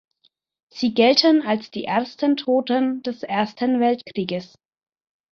[0.73, 4.55] Sie gelten als die ersten Toten des Ersten Weltkrieges.